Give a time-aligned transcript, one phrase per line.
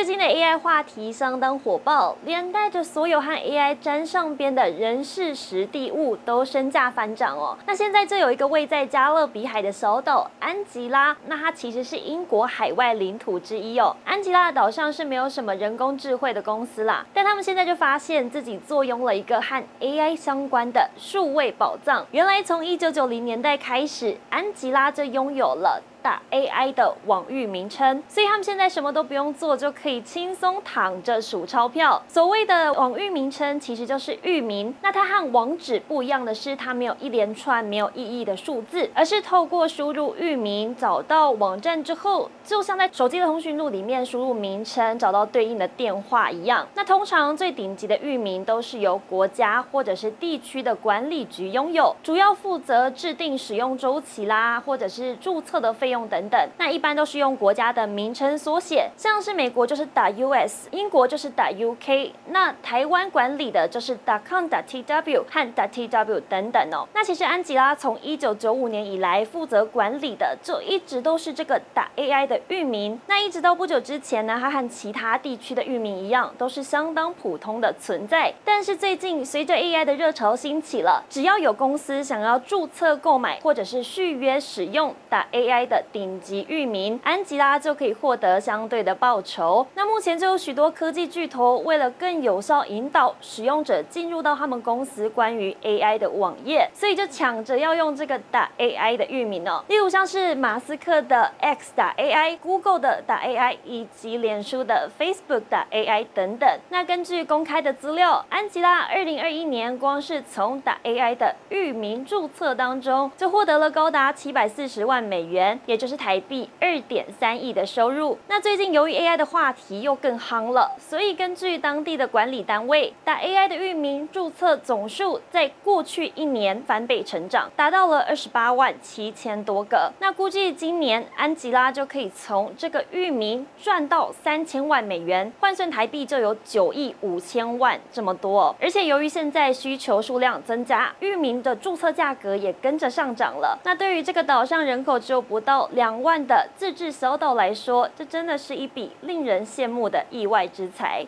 [0.00, 7.54] 最近的 AI 话题相当火爆，连带着所有和 AI 沾上边的人事时地物都身价翻涨哦。
[7.66, 13.94] 那现在这有一个位在加勒比海的小岛安吉拉，那它其实是英国海外领土之一哦。
[14.06, 22.06] 安吉拉的岛上是没有什么人工智慧的公司啦，但他们现在就发现自己坐拥了一个和 AI 相关的数位宝藏。
[22.12, 25.82] 原来从一九九零年代开始，安吉拉就拥有了。
[26.02, 32.02] 打 AI 的网域名称，所以他们现在什么都不用做，就可以轻松躺着数钞票。
[32.08, 46.66] 所谓的网域名称其实就是域名，那它和网址不一样的是，它没有一连串没有意义的数字，而是透过输入域名找到网站之后，就像在手机的通讯录里面输入名称找到对应的电话一样。
[46.74, 66.88] 那通常最顶级的域名都是由国家或者是地区的管理局拥有，主要负责制定使用周期啦，或者是注册的费用等等，那一般都是用国家的名称缩写，像是美国就是打 US，英国就是打 UK，那台湾管理的就是打 .com、打 .tw 和打 .tw 等等哦。
[66.94, 72.98] 那其实安吉拉从一九九五年以来负责管理的，就一直都是这个打 AI 的域名。
[73.06, 78.32] 那一直到不久之前呢，它和其他地区的域名一样，都是相当普通的存在。
[78.44, 85.79] 但是最近随着 AI 的热潮兴起了，只要有公司想要注册购买或者是续约使用打 AI 的。
[85.92, 89.66] 顶级域名安吉拉就可以获得相对的报酬。
[89.74, 99.64] 那目前就有许多科技巨头为了更有效引导使用者进入到他们公司关于 AI 的网页，所以就抢着要用这个打 AI 的域名哦。
[99.68, 106.48] 例如像是马斯克的 X 打 AI、Google 的打 AI 以及脸书的 Facebook 打 AI 等等。
[106.68, 118.18] 那根据公开的资料，安吉拉二零二一年光是从打 AI 的域名注册当中就获得了高达七百四十万美元，也就是台币二点三亿的收入。
[118.26, 129.92] 那最近由于 AI 的话题又更夯了，所以根据当地的管理单位，打 AI 的域名注册总数在过去一年翻倍成长，达到了二十八万七千多个。
[130.00, 138.52] 那估计今年安吉拉就可以从这个域名赚到三千万美元，换算台币就有九亿五千万这么多。
[138.60, 143.56] 而且由于现在需求数量增加，域名的注册价格也跟着上涨了。
[143.62, 151.06] 那对于这个岛上人口只有不到两万的自制小岛来说，这真的是一笔令人羡慕的意外之财。